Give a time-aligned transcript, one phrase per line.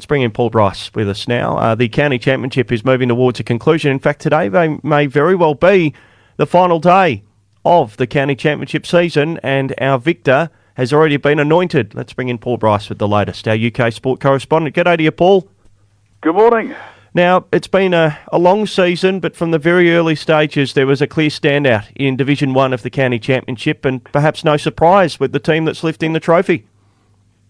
[0.00, 1.58] Let's bring in Paul Bryce with us now.
[1.58, 3.90] Uh, the county championship is moving towards a conclusion.
[3.90, 5.92] In fact, today they may very well be
[6.38, 7.22] the final day
[7.66, 11.94] of the county championship season, and our victor has already been anointed.
[11.94, 14.74] Let's bring in Paul Bryce with the latest, our UK sport correspondent.
[14.74, 15.46] G'day to you, Paul.
[16.22, 16.74] Good morning.
[17.12, 21.02] Now, it's been a, a long season, but from the very early stages, there was
[21.02, 25.32] a clear standout in Division 1 of the County Championship, and perhaps no surprise with
[25.32, 26.66] the team that's lifting the trophy.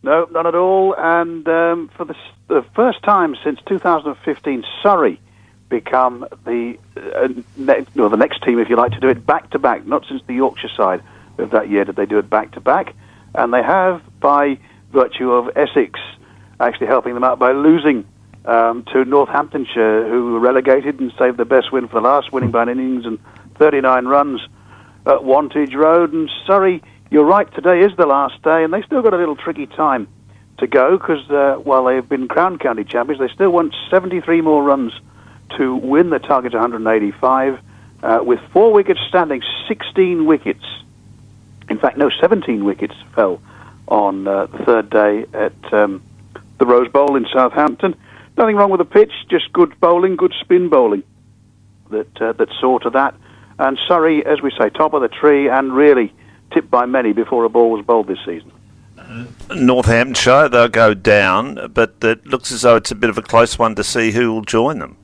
[0.02, 0.94] No, not at all.
[0.96, 2.14] And um, for the,
[2.48, 5.20] the, first time since 2015, Surrey
[5.68, 9.58] become the uh, ne- the next team, if you like, to do it back to
[9.58, 9.86] back.
[9.86, 11.02] Not since the Yorkshire side
[11.38, 12.94] of that year did they do it back to back,
[13.34, 14.58] and they have by
[14.92, 16.00] virtue of Essex
[16.58, 18.06] actually helping them out by losing
[18.44, 22.50] um, to Northamptonshire, who were relegated and saved the best win for the last, winning
[22.50, 23.18] by an innings and
[23.56, 24.40] 39 runs
[25.06, 26.12] at Wantage Road.
[26.12, 29.34] And Surrey, you're right, today is the last day, and they've still got a little
[29.34, 30.06] tricky time
[30.58, 34.62] to go because uh, while they've been Crown County champions, they still want 73 more
[34.62, 34.92] runs
[35.56, 37.58] to win the target 185.
[38.02, 40.64] Uh, with four wickets standing, 16 wickets.
[41.68, 43.42] In fact, no, 17 wickets fell
[43.88, 46.02] on uh, the third day at um,
[46.58, 47.96] the Rose Bowl in Southampton.
[48.36, 51.02] Nothing wrong with the pitch, just good bowling, good spin bowling
[51.90, 53.14] that uh, that saw to that.
[53.58, 56.14] And Surrey, as we say, top of the tree and really
[56.70, 58.52] by many before a ball was bowled this season.
[59.54, 63.58] Northamptonshire, they'll go down, but it looks as though it's a bit of a close
[63.58, 64.96] one to see who will join them.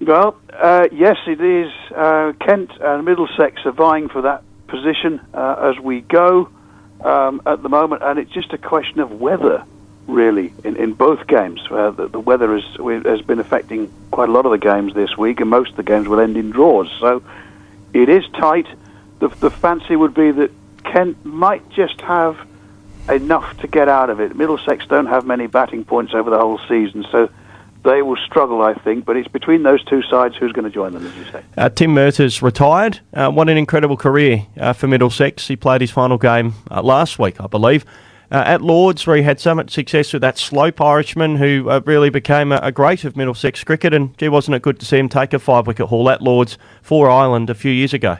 [0.00, 1.72] Well, uh, yes, it is.
[1.94, 6.50] Uh, Kent and Middlesex are vying for that position uh, as we go
[7.02, 9.64] um, at the moment, and it's just a question of whether
[10.06, 11.60] really, in, in both games.
[11.70, 15.16] Uh, the, the, weather has, has been affecting quite a lot of the games this
[15.16, 16.90] week, and most of the games will end in draws.
[17.00, 17.22] So
[17.92, 18.66] it is tight.
[19.20, 20.50] The, the fancy would be that
[20.84, 22.38] Kent might just have
[23.08, 24.34] enough to get out of it.
[24.36, 27.28] Middlesex don't have many batting points over the whole season, so
[27.82, 29.04] they will struggle, I think.
[29.04, 31.42] But it's between those two sides who's going to join them, as you say.
[31.56, 33.00] Uh, Tim Murtagh retired.
[33.12, 35.48] Uh, what an incredible career uh, for Middlesex.
[35.48, 37.84] He played his final game uh, last week, I believe
[38.30, 41.80] uh, at Lords, where he had so much success with that slope Irishman who uh,
[41.84, 43.94] really became a, a, great of Middlesex cricket.
[43.94, 46.58] And gee, wasn't it good to see him take a five wicket haul at Lords
[46.82, 48.18] for Ireland a few years ago?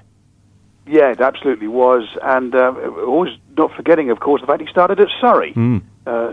[0.86, 2.06] Yeah, it absolutely was.
[2.22, 2.74] And uh,
[3.06, 5.52] always not forgetting, of course, the fact he started at Surrey.
[5.54, 5.82] Mm.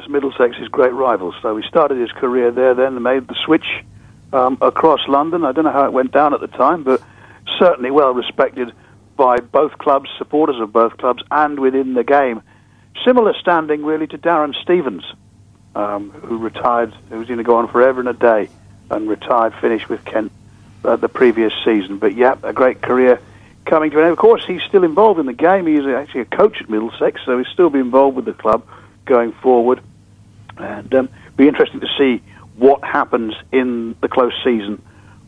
[0.09, 1.34] Middlesex, his great rival.
[1.41, 3.66] So he started his career there, then made the switch
[4.34, 5.45] um, across London.
[5.45, 7.01] I don't know how it went down at the time, but
[7.57, 8.73] certainly well respected
[9.16, 12.41] by both clubs, supporters of both clubs, and within the game.
[13.06, 15.03] Similar standing, really, to Darren Stevens,
[15.75, 18.50] um, who retired, who was going to go on forever and a day,
[18.89, 20.31] and retired, finished with Kent
[20.83, 21.97] uh, the previous season.
[21.97, 23.22] But yeah, a great career
[23.66, 24.12] coming to an end.
[24.12, 25.68] Of course, he's still involved in the game.
[25.68, 28.66] He's actually a coach at Middlesex, so he's still be involved with the club
[29.06, 29.82] going forward.
[30.58, 32.22] And um, be interesting to see
[32.58, 34.82] what happens in the close season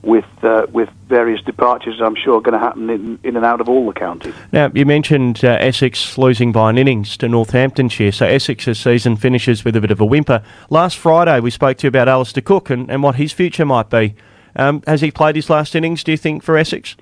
[0.03, 3.69] with uh, with various departures, I'm sure, going to happen in, in and out of
[3.69, 4.35] all the counties.
[4.51, 9.63] Now, you mentioned uh, Essex losing by an innings to Northamptonshire, so Essex's season finishes
[9.63, 10.43] with a bit of a whimper.
[10.69, 13.89] Last Friday, we spoke to you about Alastair Cook and, and what his future might
[13.89, 14.15] be.
[14.55, 16.95] Um, has he played his last innings, do you think, for Essex?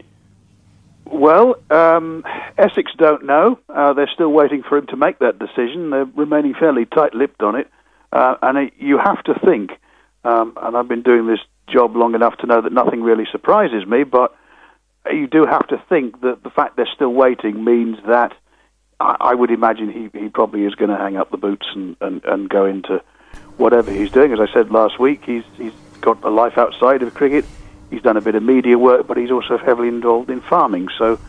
[1.11, 2.23] Well, um,
[2.57, 3.59] Essex don't know.
[3.67, 5.89] Uh, they're still waiting for him to make that decision.
[5.89, 7.69] They're remaining fairly tight-lipped on it.
[8.11, 9.71] Uh, and it, you have to think,
[10.23, 13.85] um, and I've been doing this job long enough to know that nothing really surprises
[13.85, 14.35] me, but
[15.11, 18.33] you do have to think that the fact they're still waiting means that
[18.99, 21.95] I, I would imagine he, he probably is going to hang up the boots and,
[22.01, 23.01] and, and go into
[23.57, 24.31] whatever he's doing.
[24.33, 27.45] As I said last week, he's, he's got a life outside of cricket.
[27.91, 30.87] He's done a bit of media work, but he's also heavily involved in farming.
[30.97, 31.19] So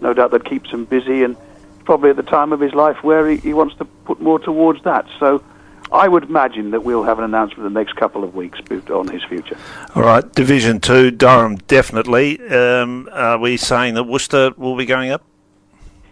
[0.00, 1.36] no doubt that keeps him busy and
[1.84, 4.82] probably at the time of his life where he, he wants to put more towards
[4.82, 5.06] that.
[5.18, 5.42] So
[5.90, 8.58] I would imagine that we'll have an announcement in the next couple of weeks
[8.90, 9.56] on his future.
[9.94, 12.46] All right, Division Two, Durham definitely.
[12.48, 15.24] Um, are we saying that Worcester will be going up?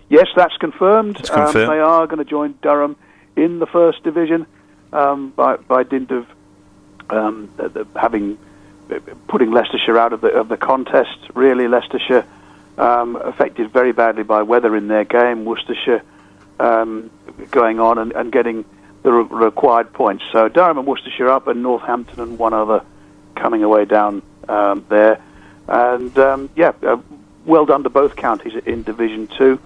[0.08, 1.18] Yes, that's confirmed.
[1.18, 1.68] It's confirmed.
[1.68, 2.96] Um, they are going to join Durham
[3.34, 4.46] in the first division
[4.92, 6.26] um, by by dint of
[7.10, 8.38] um, the, the, having
[9.28, 11.18] putting Leicestershire out of the of the contest.
[11.34, 12.24] Really, Leicestershire
[12.78, 15.44] um, affected very badly by weather in their game.
[15.44, 16.02] Worcestershire
[16.60, 17.10] um,
[17.50, 18.64] going on and, and getting
[19.02, 20.24] the re- required points.
[20.32, 22.84] So Durham and Worcestershire up, and Northampton and one other
[23.34, 25.20] coming away down um, there.
[25.68, 26.98] And um, yeah, uh,
[27.44, 29.58] well done to both counties in Division Two.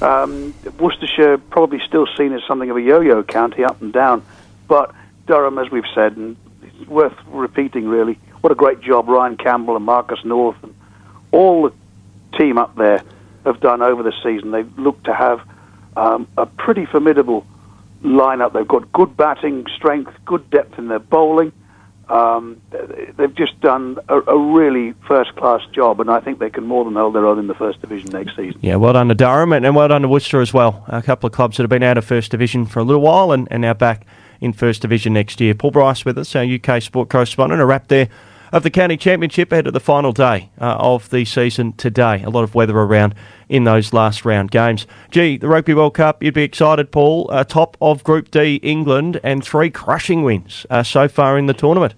[0.00, 4.24] Um, Worcestershire probably still seen as something of a yo-yo county, up and down,
[4.68, 4.94] but
[5.26, 9.76] Durham, as we've said, and it's worth repeating really, what a great job Ryan Campbell
[9.76, 10.74] and Marcus North and
[11.32, 13.02] all the team up there
[13.44, 14.52] have done over the season.
[14.52, 15.42] They look to have
[15.98, 17.46] um, a pretty formidable
[18.02, 18.54] lineup.
[18.54, 21.52] They've got good batting strength, good depth in their bowling,
[22.08, 22.62] Um,
[23.18, 26.94] they've just done a, a really first-class job, and I think they can more than
[26.94, 28.58] hold their own in the First Division next season.
[28.62, 30.86] Yeah, well done to Durham, and, well done to Worcester as well.
[30.88, 33.30] A couple of clubs that have been out of First Division for a little while
[33.30, 34.06] and, and now back
[34.40, 35.52] in First Division next year.
[35.52, 37.60] Paul Bryce with us, our UK sport correspondent.
[37.60, 38.08] A wrap there
[38.52, 42.22] of the county championship ahead of the final day uh, of the season today.
[42.22, 43.14] A lot of weather around
[43.48, 44.86] in those last round games.
[45.10, 47.28] Gee, the Rugby World Cup, you'd be excited, Paul.
[47.30, 51.54] Uh, top of Group D, England, and three crushing wins uh, so far in the
[51.54, 51.94] tournament.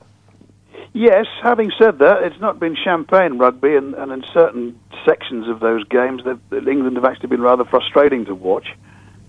[0.92, 5.60] Yes, having said that, it's not been champagne rugby, and, and in certain sections of
[5.60, 8.66] those games, that, England have actually been rather frustrating to watch.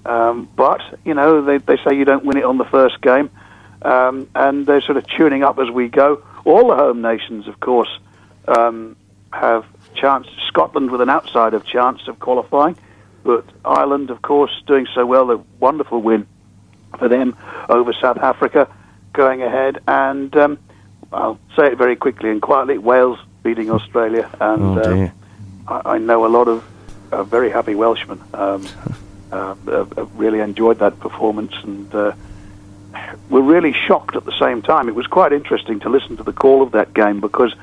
[0.03, 3.29] Um, but, you know, they, they say you don't win it on the first game,
[3.83, 6.23] um, and they're sort of tuning up as we go.
[6.45, 7.89] All the home nations, of course,
[8.47, 8.95] um,
[9.31, 9.65] have
[9.95, 10.27] chance.
[10.47, 12.77] Scotland with an outside of chance of qualifying,
[13.23, 15.31] but Ireland, of course, doing so well.
[15.31, 16.27] A wonderful win
[16.97, 17.37] for them
[17.69, 18.67] over South Africa,
[19.13, 19.79] going ahead.
[19.87, 20.57] And um,
[21.13, 25.11] I'll say it very quickly and quietly: Wales beating Australia, and oh, um,
[25.67, 26.63] I, I, know a lot of
[27.11, 28.21] uh, very happy Welshmen.
[28.33, 28.67] Um,
[29.31, 29.85] uh, uh,
[30.15, 32.13] really enjoyed that performance and uh,
[33.29, 34.89] were really shocked at the same time.
[34.89, 37.53] It was quite interesting to listen to the call of that game because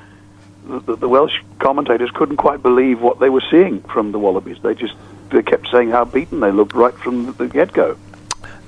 [0.67, 4.59] the, the, Welsh commentators couldn't quite believe what they were seeing from the Wallabies.
[4.63, 4.95] They just
[5.31, 7.97] they kept saying how beaten they looked right from the get go.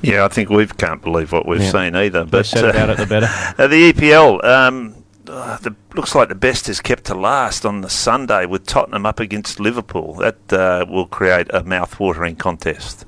[0.03, 1.71] Yeah, I think we can't believe what we've yeah.
[1.71, 2.25] seen either.
[2.25, 3.29] But said uh, about it, the better.
[3.63, 7.83] Uh, the EPL um, uh, the, looks like the best is kept to last on
[7.83, 10.15] the Sunday with Tottenham up against Liverpool.
[10.15, 13.05] That uh, will create a mouth-watering contest.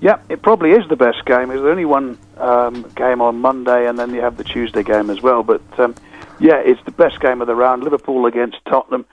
[0.00, 1.48] Yeah, it probably is the best game.
[1.48, 5.20] There's only one um, game on Monday, and then you have the Tuesday game as
[5.20, 5.42] well.
[5.42, 5.94] But um,
[6.38, 7.82] yeah, it's the best game of the round.
[7.82, 9.04] Liverpool against Tottenham.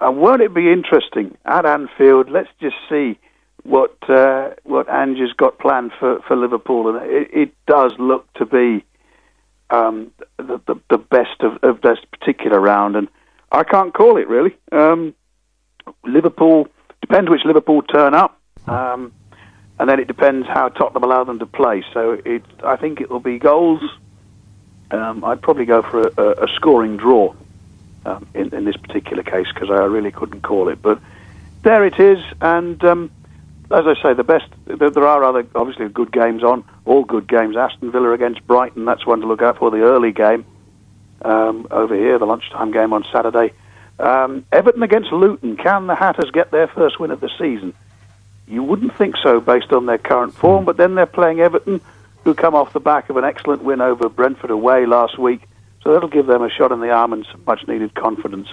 [0.00, 2.30] And won't it be interesting at Anfield?
[2.30, 3.18] Let's just see
[3.62, 8.30] what uh, what Ange has got planned for, for Liverpool, and it, it does look
[8.34, 8.84] to be
[9.70, 12.96] um, the, the, the best of, of this particular round.
[12.96, 13.08] And
[13.52, 14.56] I can't call it really.
[14.72, 15.14] Um,
[16.04, 16.68] Liverpool
[17.00, 18.40] depends which Liverpool turn up.
[19.78, 21.84] And then it depends how Tottenham allow them to play.
[21.92, 23.82] So it, I think it will be goals.
[24.90, 27.34] Um, I'd probably go for a, a scoring draw
[28.06, 30.80] um, in, in, this particular case because I really couldn't call it.
[30.80, 31.00] But
[31.62, 33.10] there it is, and um,
[33.70, 34.46] as I say, the best.
[34.66, 37.56] There are other obviously good games on, all good games.
[37.56, 39.70] Aston Villa against Brighton, that's one to look out for.
[39.70, 40.44] The early game
[41.22, 43.52] um, over here, the lunchtime game on Saturday.
[43.98, 45.56] Um, Everton against Luton.
[45.56, 47.74] Can the Hatters get their first win of the season?
[48.46, 51.80] You wouldn't think so based on their current form, but then they're playing Everton,
[52.24, 55.42] who come off the back of an excellent win over Brentford away last week.
[55.82, 58.48] So that'll give them a shot in the arm and some much needed confidence.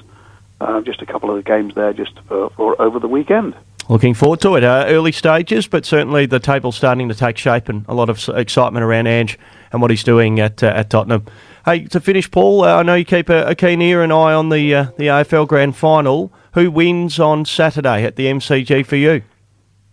[0.59, 3.55] Uh, just a couple of the games there just for, for over the weekend.
[3.89, 4.63] Looking forward to it.
[4.63, 8.29] Uh, early stages, but certainly the table's starting to take shape and a lot of
[8.29, 9.39] excitement around Ange
[9.71, 11.25] and what he's doing at uh, at Tottenham.
[11.65, 14.33] Hey, to finish, Paul, uh, I know you keep a, a, keen ear and eye
[14.33, 16.31] on the uh, the AFL Grand Final.
[16.53, 19.23] Who wins on Saturday at the MCG for you?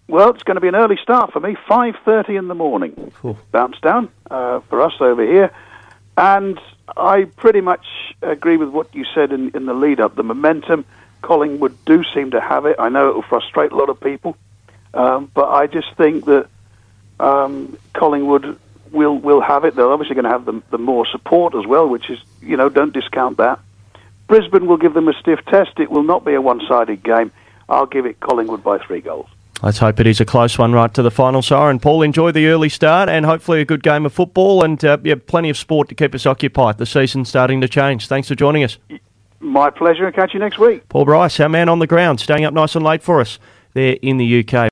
[0.08, 3.12] Well, it's going to be an early start for me, 5.30 in the morning.
[3.52, 5.52] Bounce down uh, for us over here.
[6.16, 6.58] And
[6.96, 7.86] I pretty much
[8.22, 10.16] agree with what you said in, in the lead-up.
[10.16, 10.86] The momentum,
[11.20, 12.76] Collingwood do seem to have it.
[12.78, 14.36] I know it will frustrate a lot of people.
[14.94, 16.48] Um, but I just think that
[17.20, 18.58] um, Collingwood
[18.90, 19.74] will will have it.
[19.74, 22.70] They're obviously going to have the, the more support as well, which is, you know,
[22.70, 23.60] don't discount that.
[24.26, 25.78] Brisbane will give them a stiff test.
[25.78, 27.30] It will not be a one-sided game.
[27.68, 29.28] I'll give it Collingwood by three goals.
[29.60, 31.68] Let's hope it is a close one right to the final, sire.
[31.68, 34.98] And Paul, enjoy the early start and hopefully a good game of football and uh,
[35.02, 36.78] yeah, plenty of sport to keep us occupied.
[36.78, 38.06] The season's starting to change.
[38.06, 38.78] Thanks for joining us.
[39.40, 40.88] My pleasure and catch you next week.
[40.88, 43.40] Paul Bryce, our man on the ground, staying up nice and late for us
[43.74, 44.52] there in the UK.